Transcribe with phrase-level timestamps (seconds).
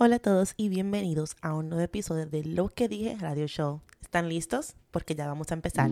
[0.00, 3.80] Hola a todos y bienvenidos a un nuevo episodio de Lo que dije Radio Show.
[4.00, 4.76] ¿Están listos?
[4.92, 5.90] Porque ya vamos a empezar.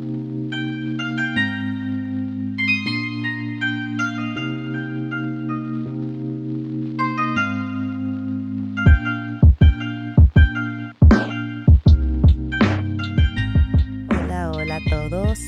[14.08, 15.40] Hola, hola a todos.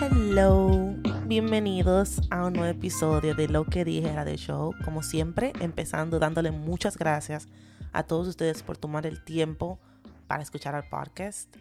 [0.00, 0.94] Hello.
[1.26, 4.74] Bienvenidos a un nuevo episodio de Lo que dije Radio Show.
[4.86, 7.46] Como siempre, empezando dándole muchas gracias
[7.92, 9.78] a todos ustedes por tomar el tiempo
[10.26, 11.54] para escuchar al podcast.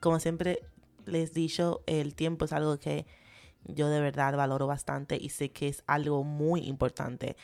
[0.00, 0.60] Como siempre
[1.06, 3.06] les he dicho, el tiempo es algo que
[3.64, 7.36] yo de verdad valoro bastante y sé que es algo muy importante.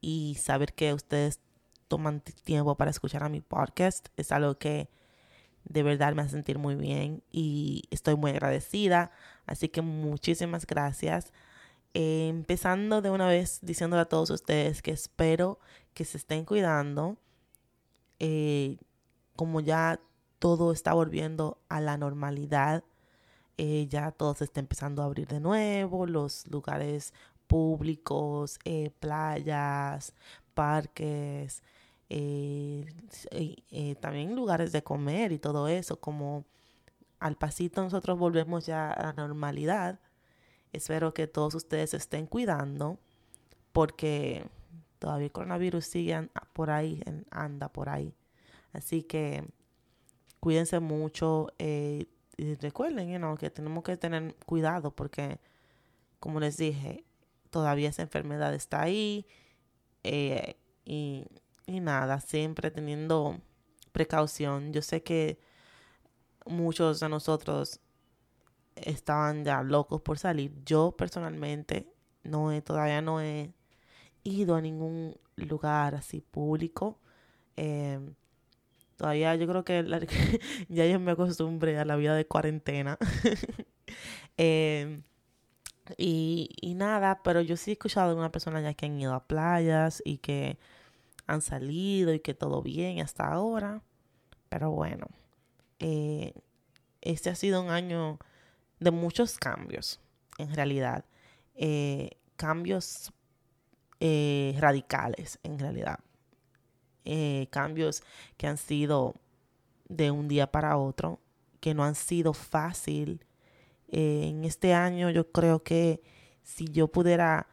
[0.00, 1.40] Y saber que ustedes
[1.88, 4.88] toman tiempo para escuchar a mi podcast es algo que
[5.64, 9.10] de verdad me hace sentir muy bien y estoy muy agradecida.
[9.46, 11.32] Así que muchísimas gracias.
[11.92, 15.58] Empezando de una vez diciéndole a todos ustedes que espero
[15.92, 17.18] que se estén cuidando.
[18.20, 18.78] Eh,
[19.36, 20.00] como ya
[20.38, 22.84] todo está volviendo a la normalidad,
[23.58, 27.12] eh, ya todo se está empezando a abrir de nuevo, los lugares
[27.46, 28.58] públicos,
[29.00, 30.14] playas,
[30.54, 31.62] parques,
[34.00, 36.44] también lugares de comer y todo eso, como
[37.18, 40.00] al pasito nosotros volvemos ya a la normalidad.
[40.72, 42.98] Espero que todos ustedes estén cuidando
[43.72, 44.46] porque
[45.00, 48.14] todavía el coronavirus sigue por ahí, anda por ahí.
[48.72, 49.44] Así que
[50.38, 52.06] cuídense mucho eh,
[52.36, 55.40] y recuerden que tenemos que tener cuidado porque,
[56.20, 57.04] como les dije,
[57.50, 59.26] todavía esa enfermedad está ahí
[60.04, 61.26] eh, y,
[61.66, 63.40] y nada, siempre teniendo
[63.92, 64.72] precaución.
[64.72, 65.40] Yo sé que
[66.44, 67.80] muchos de nosotros
[68.74, 70.52] estaban ya locos por salir.
[70.64, 71.90] Yo personalmente
[72.22, 73.54] no he, todavía no he
[74.24, 76.98] ido a ningún lugar así público.
[77.56, 78.14] Em,
[78.96, 79.84] todavía yo creo que
[80.68, 82.98] ya yo me acostumbré a la vida de cuarentena.
[84.36, 85.02] Em,
[85.98, 89.12] y, y, nada, pero yo sí he escuchado de algunas personas ya que han ido
[89.12, 90.58] a playas y que
[91.26, 93.82] han salido y que todo bien hasta ahora.
[94.48, 95.08] Pero bueno,
[95.78, 96.34] eh,
[97.00, 98.18] este ha sido un año
[98.80, 100.00] de muchos cambios,
[100.38, 101.04] en realidad.
[101.54, 103.12] Eh, cambios
[104.00, 106.00] eh, radicales, en realidad.
[107.50, 108.02] cambios
[108.36, 109.14] que han sido
[109.88, 111.20] de un día para otro,
[111.60, 113.24] que no han sido fácil.
[113.88, 116.02] en este año yo creo que
[116.42, 117.48] si yo pudiera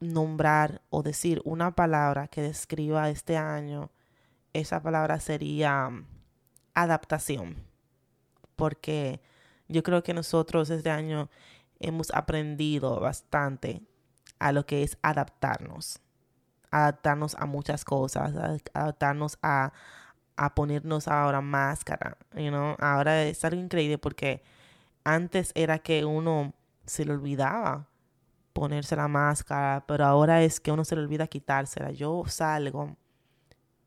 [0.00, 3.90] nombrar o decir una palabra que describa este año,
[4.52, 5.90] esa palabra sería
[6.74, 7.56] adaptación,
[8.56, 9.20] porque
[9.68, 11.28] yo creo que nosotros este año
[11.78, 13.82] hemos aprendido bastante
[14.40, 16.00] a lo que es adaptarnos,
[16.72, 18.34] adaptarnos a muchas cosas,
[18.74, 19.72] adaptarnos a,
[20.36, 22.74] a ponernos ahora máscara, you know?
[22.80, 24.42] ahora es algo increíble porque
[25.04, 26.52] antes era que uno
[26.86, 27.86] se le olvidaba
[28.52, 31.92] ponerse la máscara, pero ahora es que uno se le olvida quitársela.
[31.92, 32.96] Yo salgo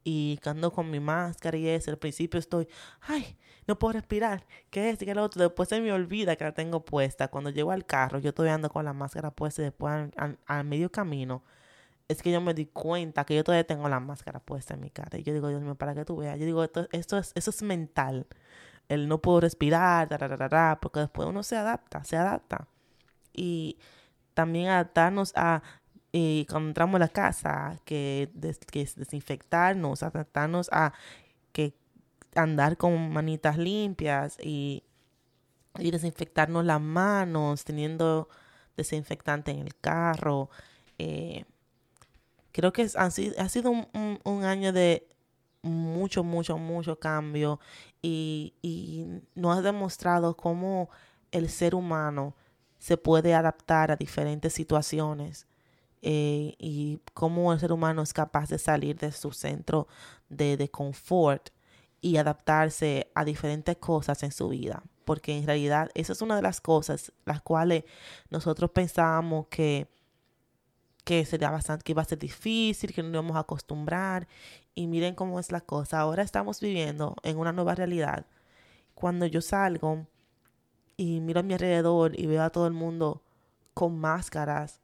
[0.03, 2.67] y ando con mi máscara y eso, al principio estoy,
[3.01, 3.37] ay,
[3.67, 4.97] no puedo respirar, ¿qué es?
[4.97, 5.41] ¿Qué es lo otro?
[5.41, 7.29] Después se me olvida que la tengo puesta.
[7.29, 10.91] Cuando llego al carro, yo estoy ando con la máscara puesta y después al, medio
[10.91, 11.43] camino,
[12.07, 14.89] es que yo me di cuenta que yo todavía tengo la máscara puesta en mi
[14.89, 15.17] cara.
[15.17, 16.37] Y yo digo, Dios mío, para que tú veas.
[16.39, 18.27] Yo digo, esto, esto es, eso es mental.
[18.89, 20.09] El no puedo respirar,
[20.81, 22.67] porque después uno se adapta, se adapta.
[23.33, 23.77] Y
[24.33, 25.63] también adaptarnos a
[26.15, 28.29] y cuando entramos a la casa, que,
[28.71, 30.93] que desinfectarnos, adaptarnos a
[31.51, 31.73] que
[32.35, 34.83] andar con manitas limpias y,
[35.75, 38.29] desinfectarnos las manos, teniendo
[38.77, 40.51] desinfectante en el carro.
[40.99, 41.45] Eh,
[42.51, 45.07] creo que ha sido, sido un, un, año de
[45.63, 47.59] mucho, mucho, mucho cambio
[48.03, 50.91] y, y nos ha demostrado cómo
[51.31, 52.35] el ser humano
[52.77, 55.47] se puede adaptar a diferentes situaciones
[56.05, 59.87] eh, y cómo el ser humano es capaz de salir de su centro
[60.27, 61.49] de, de confort
[62.01, 64.83] y adaptarse a diferentes cosas en su vida.
[65.05, 67.85] Porque en realidad esa es una de las cosas las cuales
[68.29, 69.87] nosotros pensábamos que,
[71.05, 74.27] que sería bastante, que iba a ser difícil, que no íbamos a acostumbrar.
[74.75, 76.01] Y miren cómo es la cosa.
[76.01, 78.25] Ahora estamos viviendo en una nueva realidad.
[78.93, 80.05] Cuando yo salgo
[80.97, 83.23] y miro a mi alrededor y veo a todo el mundo
[83.73, 84.82] con máscaras,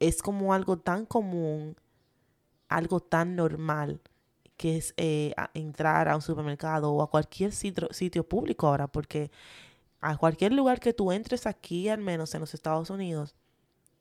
[0.00, 1.76] es como algo tan común,
[2.68, 4.00] algo tan normal
[4.58, 9.30] que es eh, entrar a un supermercado o a cualquier sitio, público ahora, porque
[10.00, 13.36] a cualquier lugar que tú entres aquí, al menos en los Estados Unidos,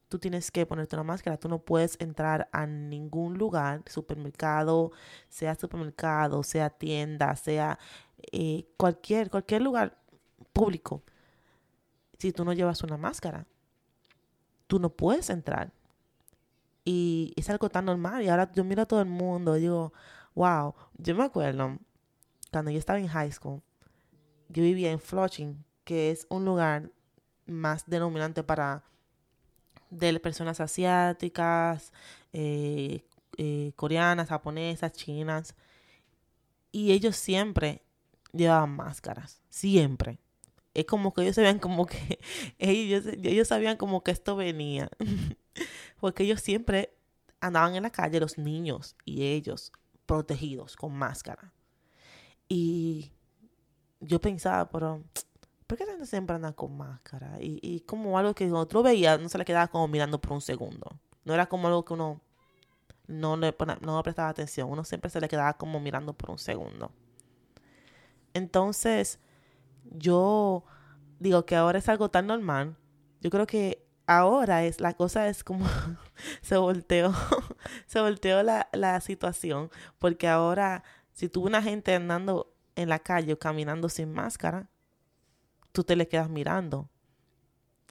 [0.10, 1.38] tú tienes que ponerte una máscara.
[1.38, 4.92] Tú no puedes entrar a ningún lugar, supermercado,
[5.30, 7.78] sea supermercado, sea tienda, sea
[8.32, 9.98] eh, cualquier, cualquier lugar
[10.54, 11.04] público.
[12.18, 13.46] Si tú no llevas una máscara,
[14.66, 15.72] tú no puedes entrar.
[16.90, 18.24] Y es algo tan normal.
[18.24, 19.92] Y ahora yo miro a todo el mundo y digo,
[20.36, 21.78] wow, yo me acuerdo
[22.50, 23.62] cuando yo estaba en high school,
[24.48, 26.90] yo vivía en Flushing, que es un lugar
[27.46, 28.86] más denominante para
[29.90, 31.92] de personas asiáticas,
[32.32, 33.04] eh,
[33.38, 35.56] eh, coreanas, japonesas, chinas.
[36.72, 37.82] Y ellos siempre
[38.32, 40.20] llevaban máscaras, siempre.
[40.74, 42.20] Es como que ellos sabían como que,
[42.60, 44.90] ellos, ellos sabían como que esto venía.
[46.00, 46.94] Porque ellos siempre
[47.40, 49.72] andaban en la calle, los niños y ellos,
[50.06, 51.54] protegidos con máscara.
[52.48, 53.12] Y
[54.00, 55.04] yo pensaba, pero
[55.66, 57.38] ¿por qué la gente siempre anda con máscara?
[57.42, 60.42] Y, y como algo que otro veía, no se le quedaba como mirando por un
[60.42, 61.00] segundo.
[61.26, 62.22] No era como algo que uno
[63.08, 64.70] no le, no prestaba atención.
[64.70, 66.92] Uno siempre se le quedaba como mirando por un segundo.
[68.34, 69.20] Entonces,
[69.84, 70.64] yo
[71.20, 72.78] digo que ahora es algo tan normal.
[73.22, 75.66] Yo creo que ahora es, la cosa es como
[76.42, 77.14] se volteó,
[77.86, 79.70] se volteó la, la situación.
[80.00, 80.84] Porque ahora,
[81.14, 84.70] si tuve una gente andando en la calle o caminando sin máscara,
[85.72, 86.90] tú te le quedas mirando.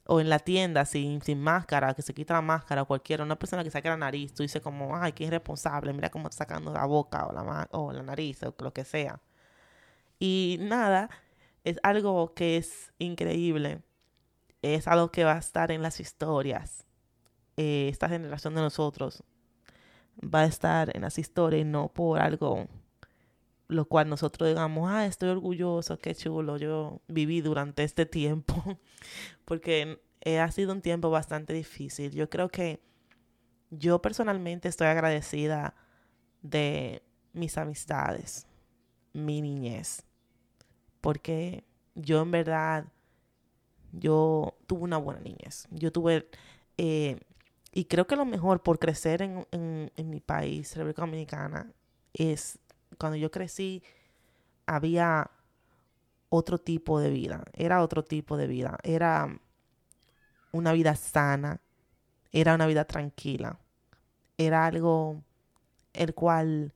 [0.09, 3.39] O en la tienda sin, sin máscara, que se quita la máscara, o cualquiera, una
[3.39, 6.73] persona que saque la nariz, tú dices como, ay, qué irresponsable, mira cómo está sacando
[6.73, 9.21] la boca o la, o la nariz o lo que sea.
[10.19, 11.11] Y nada,
[11.65, 13.83] es algo que es increíble.
[14.75, 16.85] Es algo que va a estar en las historias.
[17.57, 19.23] Eh, esta generación de nosotros
[20.23, 22.67] va a estar en las historias y no por algo
[23.69, 28.55] lo cual nosotros digamos, ah, estoy orgulloso, qué chulo, yo viví durante este tiempo,
[29.45, 30.01] porque
[30.41, 32.13] ha sido un tiempo bastante difícil.
[32.13, 32.81] Yo creo que
[33.71, 35.75] yo personalmente estoy agradecida
[36.43, 37.03] de
[37.33, 38.47] mis amistades,
[39.13, 40.05] mi niñez,
[41.01, 41.65] porque
[41.95, 42.87] yo en verdad,
[43.93, 45.67] yo tuve una buena niñez.
[45.71, 46.29] Yo tuve,
[46.77, 47.19] eh,
[47.73, 51.73] y creo que lo mejor por crecer en, en, mi país, República Dominicana,
[52.15, 52.59] es
[52.99, 53.83] cuando yo crecí,
[54.67, 55.31] había
[56.29, 59.39] otro tipo de vida, era otro tipo de vida, era
[60.53, 61.61] una vida sana,
[62.33, 63.59] era una vida tranquila,
[64.39, 65.23] era algo
[65.93, 66.75] el cual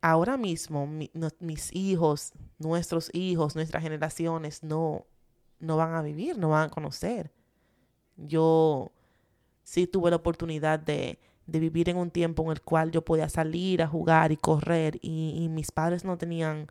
[0.00, 5.06] ahora mismo mis hijos, nuestros hijos, nuestras generaciones no,
[5.62, 7.32] no van a vivir, no van a conocer.
[8.16, 8.92] Yo
[9.62, 13.28] sí tuve la oportunidad de de vivir en un tiempo en el cual yo podía
[13.28, 16.66] salir a jugar y correr y, mis padres no tenían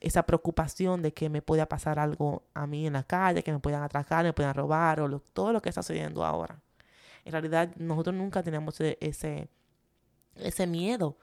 [0.00, 3.58] esa preocupación de que me podía pasar algo a mí en la calle, que me
[3.58, 6.60] puedan atracar, me puedan robar o todo lo que está sucediendo ahora.
[7.24, 9.48] En realidad nosotros nunca teníamos e, ese,
[10.36, 11.16] ese miedo.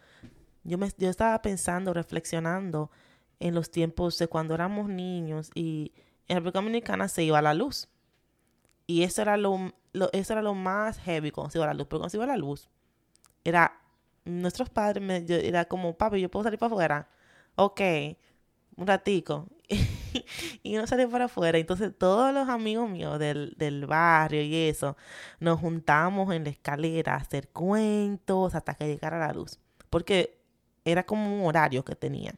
[0.64, 2.92] Yo, me, yo estaba pensando, reflexionando
[3.40, 5.94] en los tiempos de cuando éramos niños y
[6.28, 7.88] en República Dominicana se iba a la luz.
[8.88, 9.74] Y eso era lo,
[10.14, 11.88] eso era lo más heavy cuando se iba la luz.
[11.88, 12.70] Pero cuando se iba la luz,
[13.44, 13.80] era,
[14.26, 17.10] nuestros padres, era como, papi, yo puedo salir para afuera.
[17.56, 17.82] Ok,
[18.76, 19.48] un ratico.
[20.64, 21.58] y uno salió para afuera.
[21.58, 24.98] Entonces todos los amigos míos del, del, barrio y eso,
[25.40, 29.60] nos juntamos en la escalera a hacer cuentos hasta que llegara la luz.
[29.90, 30.40] Porque
[30.86, 32.36] era como un horario que tenía.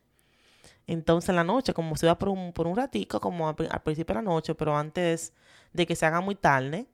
[0.87, 3.83] Entonces en la noche, como se iba por un, por un ratico, como al, al
[3.83, 5.33] principio de la noche, pero antes
[5.73, 6.87] de que se haga muy tarde,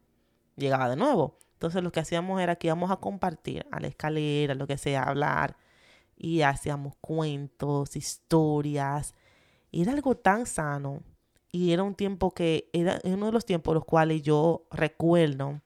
[0.57, 1.38] llegaba de nuevo.
[1.53, 5.03] Entonces lo que hacíamos era que íbamos a compartir a la escalera, lo que sea,
[5.03, 5.55] hablar
[6.17, 9.13] y hacíamos cuentos, historias.
[9.71, 11.03] Y era algo tan sano.
[11.51, 15.62] Y era un tiempo que era uno de los tiempos los cuales yo recuerdo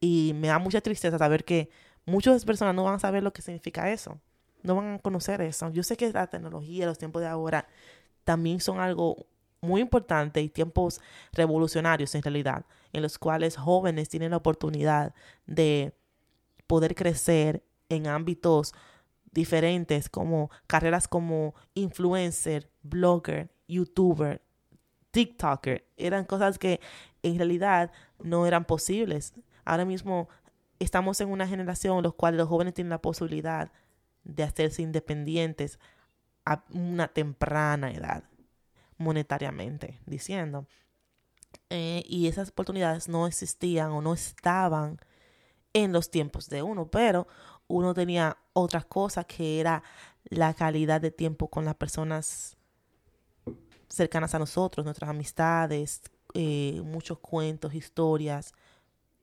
[0.00, 1.70] y me da mucha tristeza saber que
[2.06, 4.18] muchas personas no van a saber lo que significa eso.
[4.62, 5.70] No van a conocer eso.
[5.70, 7.66] Yo sé que la tecnología, los tiempos de ahora
[8.24, 9.26] también son algo
[9.60, 11.00] muy importante y tiempos
[11.32, 15.14] revolucionarios en realidad, en los cuales jóvenes tienen la oportunidad
[15.46, 15.94] de
[16.66, 18.72] poder crecer en ámbitos
[19.32, 24.42] diferentes como carreras como influencer, blogger, youtuber,
[25.10, 25.84] TikToker.
[25.96, 26.80] Eran cosas que
[27.22, 29.34] en realidad no eran posibles.
[29.64, 30.28] Ahora mismo
[30.78, 33.70] estamos en una generación en la cual los jóvenes tienen la posibilidad
[34.24, 35.78] de hacerse independientes
[36.44, 38.24] a una temprana edad
[38.98, 40.66] monetariamente diciendo.
[41.70, 44.98] Eh, y esas oportunidades no existían o no estaban
[45.72, 47.26] en los tiempos de uno, pero
[47.66, 49.82] uno tenía otras cosas que era
[50.24, 52.56] la calidad de tiempo con las personas
[53.88, 56.02] cercanas a nosotros, nuestras amistades,
[56.34, 58.52] eh, muchos cuentos, historias,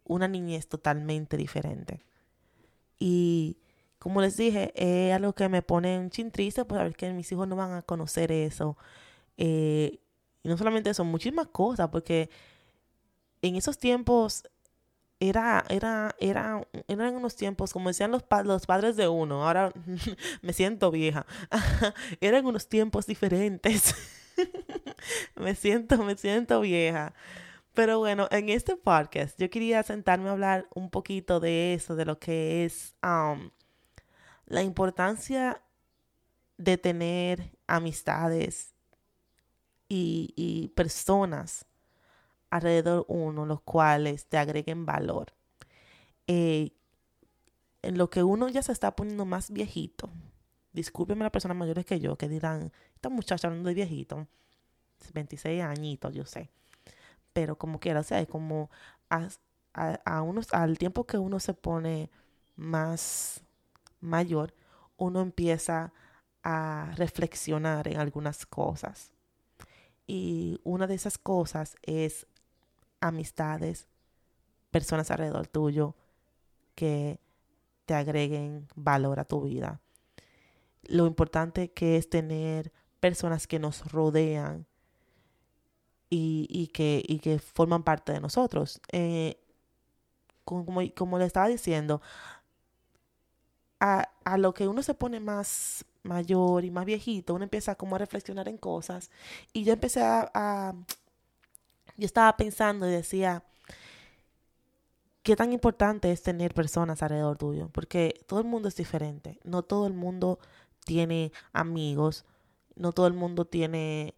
[0.04, 2.02] una niñez totalmente diferente.
[3.00, 3.58] Y
[4.00, 7.12] como les dije, es algo que me pone un chin triste, pues a ver que
[7.14, 8.78] mis hijos no van a conocer eso.
[9.38, 10.00] Eh,
[10.44, 12.30] y no solamente eso, muchísimas cosas, porque
[13.42, 14.44] en esos tiempos
[15.20, 19.74] era, era, era, eran unos tiempos, como decían los, los padres de uno, ahora
[20.42, 21.26] me siento vieja,
[22.22, 23.96] eran unos tiempos diferentes.
[25.36, 27.14] me siento, me siento vieja.
[27.74, 32.06] Pero bueno, en este podcast yo quería sentarme a hablar un poquito de eso, de
[32.06, 33.52] lo que es um,
[34.48, 35.62] la importancia
[36.58, 38.74] de tener amistades
[39.90, 41.66] y, personas
[42.50, 45.34] alrededor uno, los cuales te agreguen valor.
[46.28, 46.72] Eh,
[47.82, 50.10] en lo que uno ya se está poniendo más viejito,
[50.74, 54.28] discúlpenme las personas mayores que yo, que dirán, esta muchacha hablando de viejito,
[55.14, 56.50] 26 añitos, yo sé,
[57.34, 58.70] pero como quiera, o sea, es como
[59.10, 59.30] a,
[59.74, 62.10] a, unos, al tiempo que uno se pone
[62.56, 63.42] más
[64.08, 64.54] mayor,
[64.98, 65.94] uno empieza
[66.44, 69.12] a reflexionar en algunas cosas.
[70.08, 72.26] Y una de esas cosas es
[73.02, 73.88] amistades,
[74.72, 75.96] personas alrededor tuyo
[76.76, 77.20] que
[77.86, 79.82] te agreguen valor a tu vida.
[80.84, 84.66] Lo importante que es tener personas que nos rodean
[86.10, 88.82] y, que, que forman parte de nosotros.
[88.92, 89.38] Eh,
[90.46, 92.02] como, como, le estaba diciendo,
[93.80, 97.96] a, a, lo que uno se pone más mayor y más viejito, uno empieza como
[97.96, 99.12] a reflexionar en cosas.
[99.54, 100.74] Y yo empecé a
[101.98, 103.44] yo estaba pensando y decía,
[105.24, 109.64] qué tan importante es tener personas alrededor tuyo, porque todo el mundo es diferente, no
[109.64, 110.40] todo el mundo
[110.86, 112.26] tiene amigos,
[112.76, 114.14] no todo el mundo tiene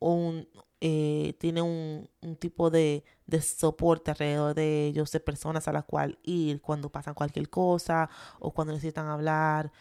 [0.00, 0.48] un,
[0.80, 6.18] eh, tiene un, tipo de, de, soporte alrededor de ellos, de personas a las cuales
[6.22, 9.72] ir cuando pasan cualquier cosa o cuando necesitan hablar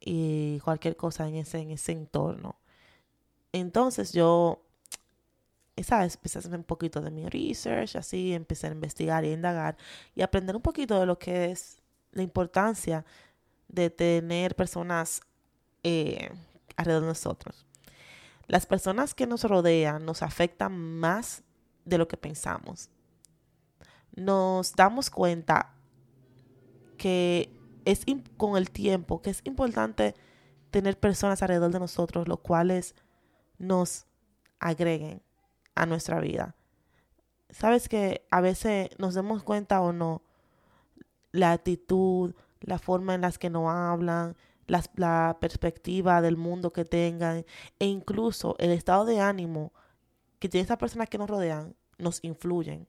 [0.00, 2.56] y cualquier cosa en ese, en ese entorno.
[3.52, 4.62] Entonces yo
[5.82, 6.14] ¿sabes?
[6.14, 9.76] Empecé a hacer un poquito de mi research, así empecé a investigar y a indagar
[10.14, 11.82] y aprender un poquito de lo que es
[12.12, 13.04] la importancia
[13.68, 15.20] de tener personas
[15.82, 16.30] eh,
[16.76, 17.65] alrededor de nosotros.
[18.46, 21.42] Las personas que nos rodean nos afectan más
[21.84, 22.90] de lo que pensamos.
[24.14, 25.74] Nos damos cuenta
[26.96, 27.50] que
[27.84, 28.04] es
[28.36, 30.14] con el tiempo que es importante
[30.70, 32.94] tener personas alrededor de nosotros, los cuales
[33.58, 34.06] nos
[34.58, 35.22] agreguen,
[35.74, 36.56] a nuestra vida.
[37.50, 40.22] Sabes que a veces nos demos cuenta o no,
[41.32, 44.36] la actitud, la forma en las que nos hablan,
[44.66, 47.44] la, perspectiva del mundo que tengan
[47.78, 49.72] e incluso el estado de ánimo
[50.38, 52.86] que tienen esas personas que nos rodean nos influyen.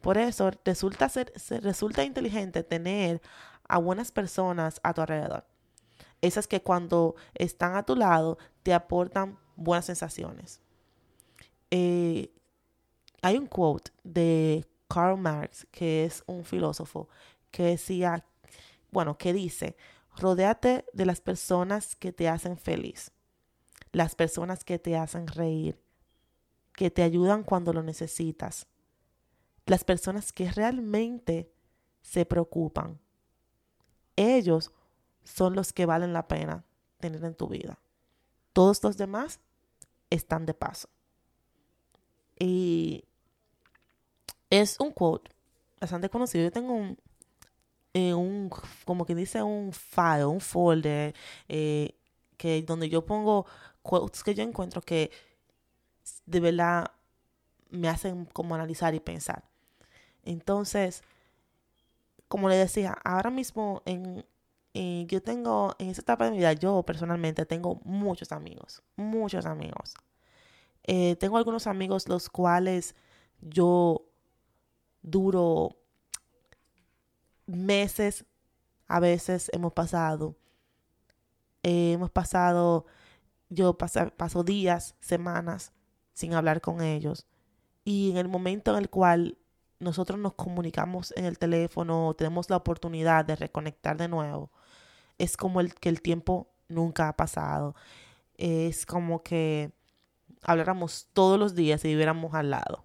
[0.00, 3.20] Por eso resulta, ser, resulta inteligente tener
[3.68, 5.44] a buenas personas a tu alrededor.
[6.20, 10.60] Esas que cuando están a tu lado te aportan buenas sensaciones.
[11.70, 12.32] Eh,
[13.22, 17.08] hay un quote de Karl Marx, que es un filósofo,
[17.50, 18.24] que decía,
[18.90, 19.76] bueno, que dice,
[20.16, 23.12] rodéate de las personas que te hacen feliz,
[23.92, 25.80] las personas que te hacen reír,
[26.74, 28.66] que te ayudan cuando lo necesitas,
[29.66, 31.52] las personas que realmente
[32.00, 33.00] se preocupan.
[34.16, 34.72] Ellos
[35.24, 36.64] son los que valen la pena
[36.98, 37.78] tener en tu vida.
[38.52, 39.40] Todos los demás
[40.10, 40.88] están de paso.
[42.38, 43.04] Y
[44.50, 45.30] es un quote
[45.80, 46.44] bastante conocido.
[46.44, 46.98] Yo tengo un,
[47.94, 48.50] eh, un
[48.84, 51.14] como que dice un file, un folder,
[51.48, 51.94] eh,
[52.36, 53.46] que donde yo pongo
[53.82, 55.10] quotes que yo encuentro que
[56.26, 56.90] de verdad
[57.70, 59.44] me hacen como analizar y pensar.
[60.24, 61.02] Entonces,
[62.28, 64.24] como le decía, ahora mismo en,
[65.06, 69.94] yo tengo, en esta etapa de mi vida, yo personalmente tengo muchos amigos, muchos amigos.
[70.84, 72.94] Eh, tengo algunos amigos los cuales
[73.40, 74.06] yo
[75.02, 75.76] duro
[77.52, 78.24] meses,
[78.88, 80.36] a veces hemos pasado.
[81.62, 82.86] Eh, hemos pasado,
[83.48, 85.72] yo paso días, semanas
[86.12, 87.26] sin hablar con ellos.
[87.84, 89.38] Y en el momento en el cual
[89.80, 94.50] nosotros nos comunicamos en el teléfono, tenemos la oportunidad de reconectar de nuevo,
[95.18, 97.74] es como el, que el tiempo nunca ha pasado.
[98.36, 99.72] Es como que
[100.42, 102.84] habláramos todos los días y viviéramos al lado.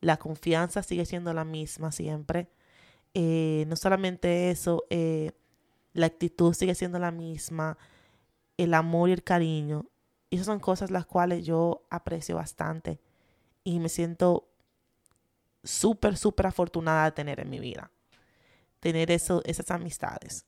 [0.00, 2.50] La confianza sigue siendo la misma siempre.
[3.20, 5.32] Eh, no solamente eso, eh,
[5.92, 7.76] la actitud sigue siendo la misma,
[8.56, 9.86] el amor y el cariño.
[10.30, 13.00] Y esas son cosas las cuales yo aprecio bastante
[13.64, 14.48] y me siento
[15.64, 17.90] súper, súper afortunada de tener en mi vida.
[18.78, 20.46] Tener eso, esas amistades.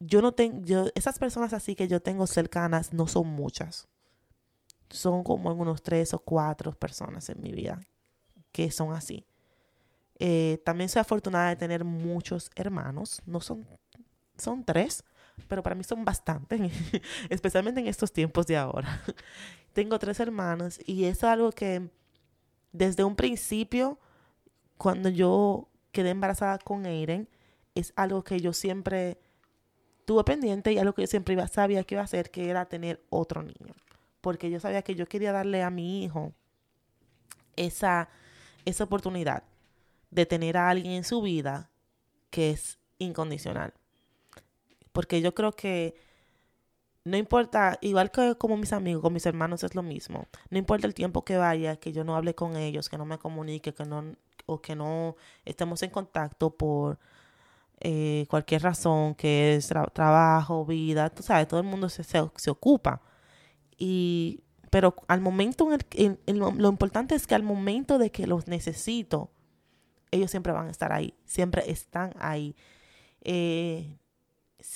[0.00, 3.88] Yo no tengo, yo, esas personas así que yo tengo cercanas no son muchas.
[4.88, 7.78] Son como unos tres o cuatro personas en mi vida
[8.52, 9.26] que son así.
[10.18, 13.22] Eh, también soy afortunada de tener muchos hermanos.
[13.26, 13.66] No son,
[14.36, 15.04] son tres,
[15.46, 16.60] pero para mí son bastantes,
[17.28, 19.02] especialmente en estos tiempos de ahora.
[19.72, 21.88] Tengo tres hermanos y es algo que
[22.72, 23.98] desde un principio,
[24.76, 27.28] cuando yo quedé embarazada con Aiden,
[27.74, 29.20] es algo que yo siempre
[30.04, 32.66] tuve pendiente y algo que yo siempre iba, sabía que iba a hacer, que era
[32.66, 33.74] tener otro niño.
[34.20, 36.32] Porque yo sabía que yo quería darle a mi hijo
[37.54, 38.08] esa,
[38.64, 39.44] esa oportunidad
[40.10, 41.70] de tener a alguien en su vida
[42.30, 43.74] que es incondicional.
[44.92, 45.94] Porque yo creo que
[47.04, 50.26] no importa, igual que como mis amigos, con mis hermanos es lo mismo.
[50.50, 53.18] No importa el tiempo que vaya, que yo no hable con ellos, que no me
[53.18, 54.14] comunique, que no,
[54.46, 56.98] o que no estemos en contacto por
[57.80, 63.00] eh, cualquier razón, que es trabajo, vida, tú sabes, todo el mundo se, se, ocupa.
[63.78, 68.48] Y, pero al momento, en el, lo importante es que al momento de que los
[68.48, 69.30] necesito,
[70.10, 72.56] ellos siempre van a estar ahí, siempre están ahí.
[73.22, 73.98] Eh,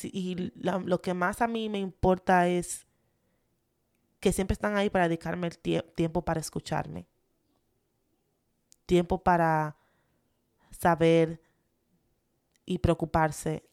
[0.04, 2.86] y lo que más a mí me importa es
[4.20, 7.06] que siempre están ahí para dedicarme el tiempo para escucharme.
[8.86, 9.76] Tiempo para
[10.70, 11.42] saber
[12.64, 13.68] y preocuparse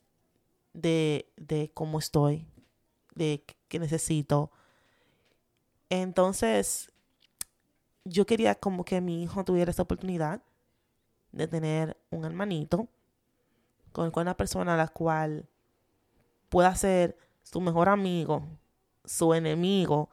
[0.74, 2.48] de, de cómo estoy,
[3.14, 4.52] de qué necesito.
[5.90, 6.92] Entonces,
[8.04, 10.42] yo quería como que mi hijo tuviera esa oportunidad
[11.32, 12.88] de tener un hermanito
[13.92, 15.48] con, una persona a la cual
[16.50, 18.48] pueda ser su mejor amigo,
[19.06, 20.10] su enemigo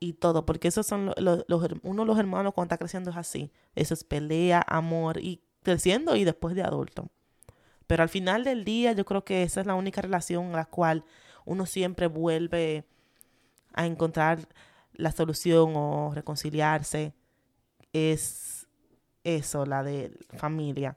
[0.00, 1.44] y todo, porque esos son los,
[1.82, 6.16] uno de los hermanos cuando está creciendo es así, eso es pelea, amor y creciendo
[6.16, 7.08] y después de adulto.
[7.86, 10.64] Pero al final del día yo creo que esa es la única relación en la
[10.64, 11.04] cual
[11.44, 12.84] uno siempre vuelve
[13.72, 14.48] a encontrar
[14.92, 17.14] la solución o reconciliarse.
[17.92, 18.55] Es
[19.26, 20.96] eso, la de familia.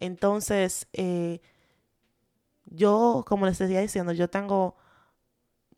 [0.00, 1.40] Entonces, eh,
[2.66, 4.76] yo, como les decía diciendo, yo tengo,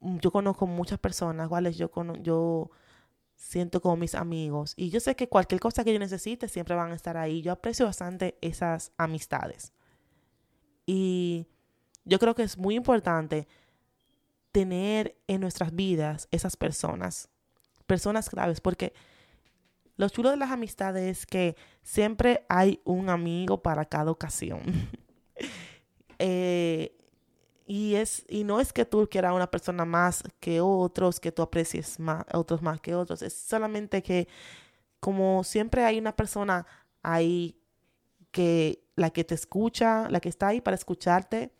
[0.00, 1.90] yo conozco muchas personas, cuales yo,
[2.22, 2.70] yo
[3.36, 4.74] siento como mis amigos.
[4.76, 7.40] Y yo sé que cualquier cosa que yo necesite siempre van a estar ahí.
[7.40, 9.72] Yo aprecio bastante esas amistades.
[10.86, 11.46] Y
[12.04, 13.46] yo creo que es muy importante
[14.50, 17.28] tener en nuestras vidas esas personas,
[17.86, 18.92] personas claves, porque
[19.96, 24.62] lo chulo de las amistades es que siempre hay un amigo para cada ocasión.
[26.20, 26.96] Eh,
[27.66, 31.42] y, es, y no es que tú quieras una persona más que otros, que tú
[31.42, 33.20] aprecies más, otros más que otros.
[33.20, 34.28] Es solamente que
[35.00, 36.66] como siempre hay una persona
[37.02, 37.58] ahí
[38.30, 41.52] que la que te escucha, la que está ahí para escucharte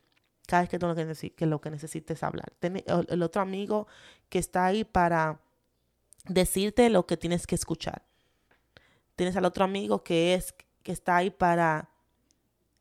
[0.46, 2.52] cada vez que, tú lo que, lo que necesites hablar.
[2.60, 3.86] el otro amigo
[4.28, 5.40] que está ahí para
[6.28, 8.02] decirte lo que tienes que escuchar.
[9.16, 11.88] Tienes al otro amigo que es que está ahí para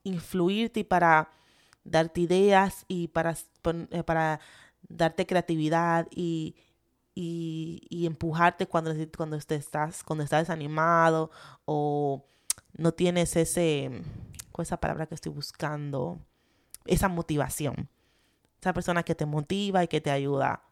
[0.04, 1.30] influirte y para
[1.84, 3.36] darte ideas y para,
[3.92, 4.40] eh, para
[4.88, 6.56] darte creatividad y,
[7.16, 11.32] y, empujarte cuando, cuando, estás, cuando estás desanimado
[11.66, 12.26] o
[12.74, 14.02] no tienes ese,
[14.62, 16.20] esa palabra que estoy buscando?
[16.86, 17.90] Esa motivación.
[18.60, 20.64] Esa persona que te motiva y que te ayuda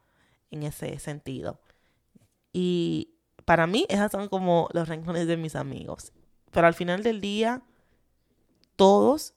[0.49, 1.59] en ese sentido.
[2.53, 6.11] Y para mí, esas son como los rincones de mis amigos.
[6.51, 7.61] Pero al final del día,
[8.75, 9.33] todos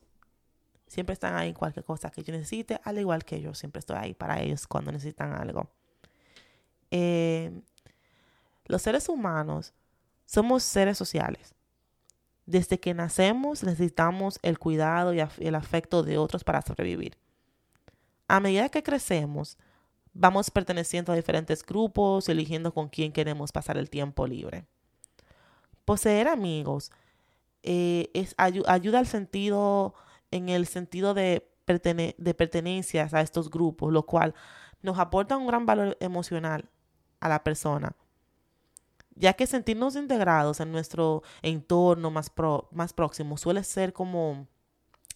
[0.87, 4.15] siempre están ahí cualquier cosa que yo necesite, al igual que yo siempre estoy ahí
[4.15, 5.69] para ellos cuando necesitan algo.
[6.91, 7.51] Eh,
[8.67, 9.75] los seres humanos
[10.25, 11.55] somos seres sociales.
[12.47, 17.17] Desde que nacemos necesitamos el cuidado y el afecto de otros para sobrevivir.
[18.29, 19.59] A medida que crecemos,
[20.15, 24.65] vamos perteneciendo a diferentes grupos, eligiendo con quién queremos pasar el tiempo libre.
[25.85, 26.91] Poseer amigos
[27.63, 29.95] eh, ayuda al sentido,
[30.31, 34.35] en el sentido de, de pertenencias a estos grupos, lo cual
[34.83, 36.71] nos aporta un gran valor emocional
[37.21, 37.97] a la persona,
[39.15, 42.31] ya que sentirnos integrados en nuestro entorno más,
[42.71, 44.47] más próximo suele ser como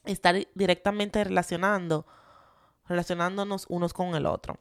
[0.05, 2.07] estar directamente relacionando,
[2.87, 4.59] relacionándonos unos con el otro.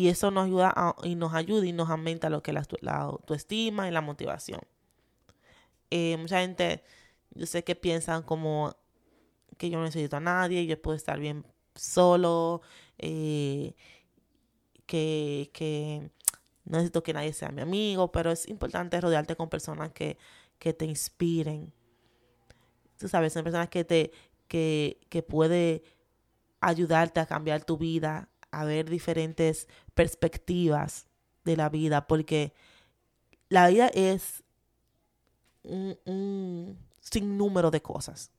[0.00, 3.86] Y eso nos ayuda y nos ayuda y nos aumenta lo que es la, autoestima
[3.86, 4.62] y la motivación.
[5.90, 6.82] Eh, mucha gente,
[7.34, 8.74] yo sé que piensan como
[9.58, 12.62] que yo no necesito a nadie, yo puedo estar bien solo,
[12.96, 13.74] eh,
[14.86, 16.10] que, que
[16.64, 20.16] no necesito que nadie sea mi amigo, pero es importante rodearte con personas que,
[20.58, 21.74] que te inspiren,
[22.96, 24.12] tú sabes, son personas que te,
[24.48, 25.84] que, que puede
[26.60, 31.06] ayudarte a cambiar tu vida, a ver diferentes perspectivas
[31.44, 32.52] de la vida, porque
[33.48, 34.42] la vida es
[35.62, 38.30] un, un sinnúmero de cosas,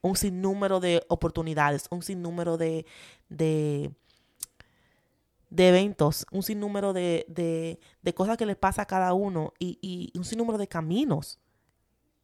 [0.00, 2.86] un sinnúmero de oportunidades, un sinnúmero de,
[3.28, 3.92] de,
[5.50, 9.78] de eventos, un sinnúmero de, de, de, cosas que le pasa a cada uno y,
[9.80, 11.38] y un sinnúmero de caminos.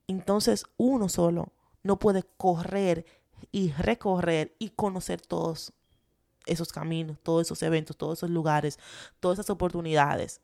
[0.06, 3.06] Entonces uno solo no puede correr
[3.50, 5.72] y recorrer y conocer todos
[6.46, 8.78] esos caminos, todos esos eventos, todos esos lugares,
[9.20, 10.40] todas esas oportunidades.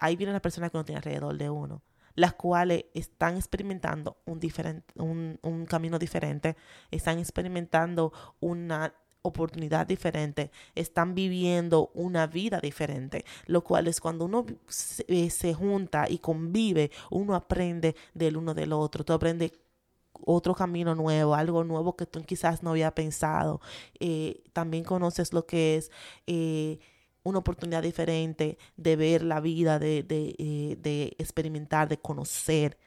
[0.00, 1.82] Ahí vienen las personas que no tienen alrededor de uno,
[2.14, 6.56] las cuales están experimentando un, diferente, un, un camino diferente,
[6.90, 14.44] están experimentando una oportunidad diferente, están viviendo una vida diferente, lo cual es cuando uno
[14.66, 19.52] se, eh, se, junta y convive, uno aprende del uno del otro, tú aprendes
[20.26, 23.60] otro camino nuevo, algo nuevo que tú quizás no había pensado.
[24.00, 25.90] Eh, también conoces lo que es
[26.26, 26.78] eh,
[27.22, 32.78] una oportunidad diferente de ver la vida, de, de, eh, de experimentar, de conocer.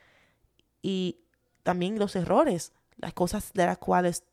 [0.82, 1.22] Y
[1.64, 4.24] también los errores, las cosas de las cuales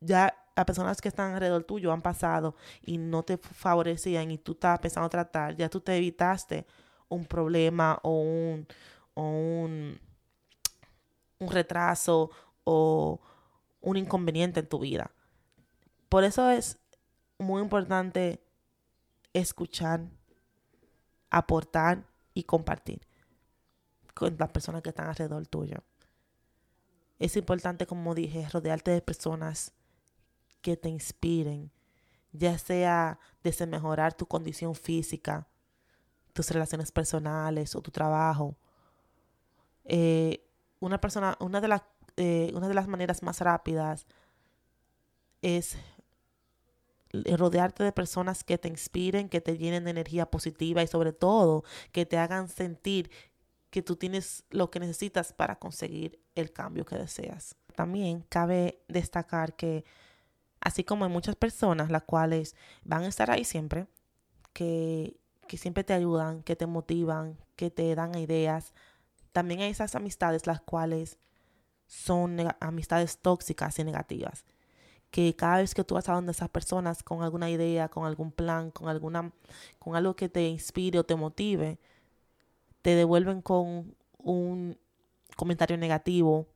[0.00, 4.52] ya las personas que están alrededor tuyo han pasado y no te favorecían y tú
[4.52, 6.66] estabas pensando tratar, ya tú te evitaste
[7.08, 8.66] un problema o un,
[9.14, 10.00] o un
[11.38, 12.30] un retraso
[12.64, 13.20] o
[13.80, 15.10] un inconveniente en tu vida.
[16.08, 16.78] Por eso es
[17.38, 18.42] muy importante
[19.32, 20.08] escuchar,
[21.30, 23.06] aportar y compartir
[24.14, 25.78] con las personas que están alrededor tuyo.
[27.18, 29.72] Es importante, como dije, rodearte de personas
[30.60, 31.70] que te inspiren,
[32.32, 35.48] ya sea desde mejorar tu condición física,
[36.32, 38.56] tus relaciones personales o tu trabajo.
[39.84, 40.47] Eh,
[40.80, 41.82] una persona, una de las,
[42.16, 44.06] eh, una de las maneras más rápidas
[45.42, 45.76] es
[47.12, 51.64] rodearte de personas que te inspiren, que te llenen de energía positiva y sobre todo
[51.92, 53.10] que te hagan sentir
[53.70, 57.54] que tú tienes lo que necesitas para conseguir el cambio que deseas.
[57.74, 59.84] También cabe destacar que
[60.60, 63.86] así como hay muchas personas las cuales van a estar ahí siempre,
[64.52, 68.72] que, que siempre te ayudan, que te motivan, que te dan ideas,
[69.32, 71.18] también hay esas amistades las cuales
[71.86, 74.44] son amistades tóxicas y negativas.
[75.10, 78.30] Que cada vez que tú vas a donde esas personas con alguna idea, con algún
[78.30, 79.32] plan, con alguna,
[79.78, 81.78] con algo que te inspire o te motive,
[82.82, 84.78] te devuelven con un
[85.36, 86.46] comentario negativo,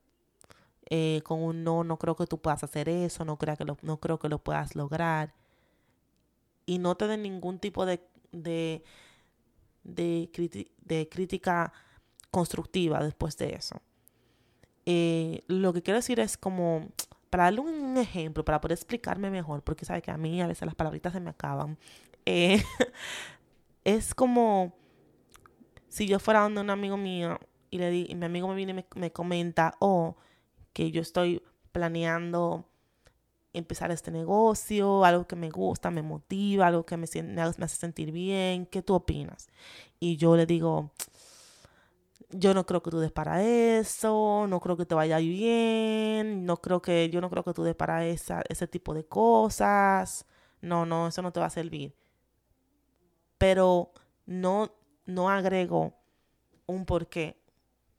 [0.91, 3.79] eh, con un no, no creo que tú puedas hacer eso, no creo que lo,
[3.83, 5.35] no creo que lo puedas lograr.
[6.67, 8.85] Y no te den ningún tipo de, de,
[9.85, 11.73] de, de crítica
[12.33, 13.81] constructiva después de eso.
[14.87, 16.89] Eh, lo que quiero decir es como,
[17.31, 20.67] para darle un ejemplo, para poder explicarme mejor, porque sabe que a mí a veces
[20.67, 21.79] las palabritas se me acaban,
[22.27, 22.61] eh,
[23.85, 24.75] es como
[25.89, 27.39] si yo fuera donde un amigo mío
[27.71, 30.17] y, le mi amigo me viene y me, me comenta, oh,
[30.73, 32.67] que yo estoy planeando
[33.53, 38.11] empezar este negocio, algo que me gusta, me motiva, algo que me, me hace sentir
[38.13, 39.49] bien, ¿qué tú opinas?
[40.01, 40.91] Y yo le digo,
[42.33, 46.57] yo no creo que tú des para eso, no creo que te vaya bien, no
[46.59, 50.27] creo que, yo no creo que tú des para esa, ese tipo de cosas.
[50.61, 51.95] No, no, eso no te va a servir.
[53.39, 53.93] Pero
[54.27, 54.73] no,
[55.07, 55.95] no agrego
[56.67, 57.43] un porqué,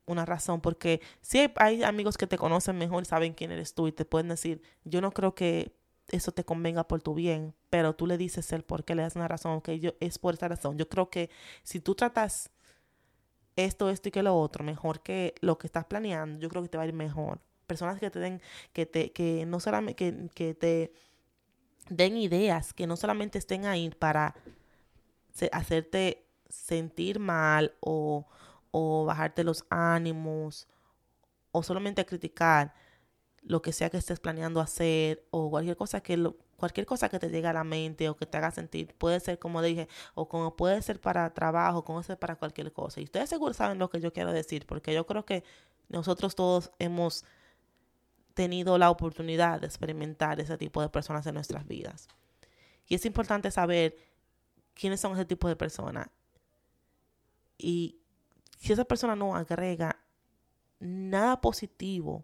[0.06, 3.92] una razón, porque si hay, amigos que te conocen mejor saben quién eres tú y
[3.92, 5.76] te pueden decir, yo no creo que
[6.10, 9.16] eso te convenga por tu bien, pero tú le dices el por qué, le das
[9.16, 10.78] una razón, que yo es por esa razón.
[10.78, 11.30] Yo creo que
[11.64, 12.52] si tú tratas
[13.56, 16.70] esto, esto y que lo otro, mejor que lo que estás planeando, yo creo que
[16.70, 17.40] te va a ir mejor.
[17.68, 18.42] Personas que te den,
[18.74, 20.94] que te, que no solamente, que, te
[21.90, 24.36] den ideas, que no solamente estén ahí para
[25.52, 28.28] hacerte sentir mal o,
[28.72, 30.68] o bajarte los ánimos
[31.52, 32.74] o solamente criticar
[33.42, 37.20] lo que sea que estés planeando hacer o cualquier cosa que lo, cualquier cosa que
[37.20, 40.30] te llegue a la mente o que te haga sentir, puede ser como dije, o
[40.30, 43.02] como puede ser para trabajo, como ser para cualquier cosa.
[43.02, 45.44] Y ustedes seguro saben lo que yo quiero decir, porque yo creo que
[45.90, 47.26] nosotros todos hemos
[48.34, 52.08] tenido la oportunidad de experimentar ese tipo de personas en nuestras vidas.
[52.88, 53.98] Y es importante saber
[54.74, 56.08] quiénes son ese tipo de personas.
[57.58, 58.00] Y
[58.58, 60.00] si esa persona no agrega
[60.80, 62.24] nada positivo,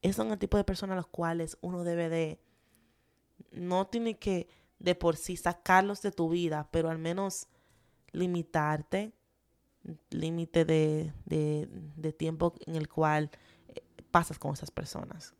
[0.00, 2.45] esos son el tipo de personas a los cuales uno debe de
[3.56, 7.48] no tiene que de por sí sacarlos de tu vida, pero al menos
[8.12, 9.12] limitarte,
[10.10, 13.30] límite de, de, tiempo en el cual
[14.10, 15.34] pasas con esas personas.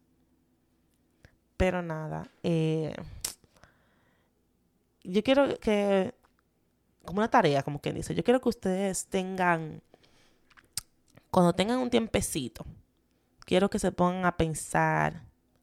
[1.56, 2.94] Pero nada, eh,
[5.02, 6.14] yo quiero que,
[7.04, 9.82] como una tarea, como quien dice, yo quiero que ustedes tengan,
[11.30, 12.64] cuando tengan un tiempecito,
[13.40, 15.22] quiero que se pongan a pensar,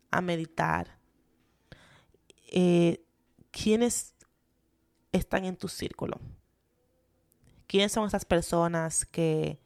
[0.09, 0.97] a meditar,
[2.53, 3.03] eh,
[3.51, 4.13] quiénes
[5.11, 6.19] están en tu círculo.
[7.67, 9.59] ¿Quiénes son esas personas que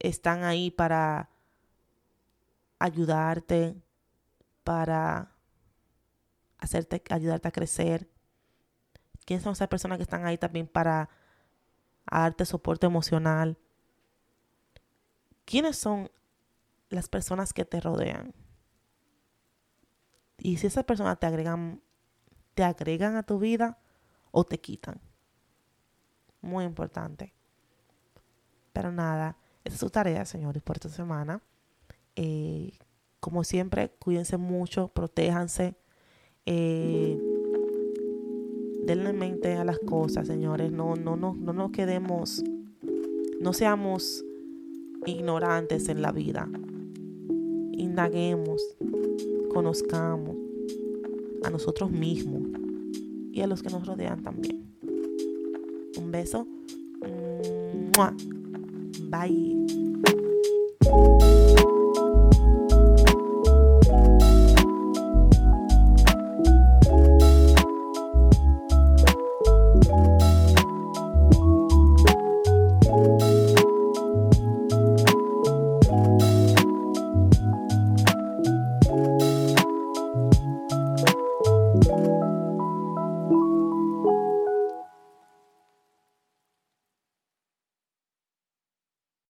[0.00, 1.30] están ahí para
[2.80, 3.80] ayudarte,
[4.64, 5.32] para
[6.58, 8.10] hacerte, ayudarte a crecer?
[9.24, 11.08] ¿Quiénes son esas personas que están ahí también para
[12.10, 13.56] darte soporte emocional?
[15.44, 16.10] ¿Quiénes son
[16.88, 18.34] las personas que te rodean?
[20.38, 21.82] Y si esas personas te agregan,
[22.54, 23.78] te agregan a tu vida
[24.30, 25.00] o te quitan.
[26.40, 27.34] Muy importante.
[28.72, 31.42] Pero nada, esa es su tarea, señores, por esta semana.
[32.14, 32.72] Eh,
[33.20, 35.74] como siempre, cuídense mucho, protéjanse.
[36.46, 37.18] Eh,
[38.86, 40.72] denle mente a las cosas, señores.
[40.72, 42.42] No, no, no, no nos quedemos,
[43.40, 44.24] no seamos
[45.06, 46.48] ignorantes en la vida.
[47.72, 48.62] Indaguemos,
[49.52, 50.36] conozcamos
[51.44, 52.42] a nosotros mismos
[53.32, 54.64] y a los que nos rodean también.
[55.96, 56.46] Un beso.
[59.10, 59.56] Bye.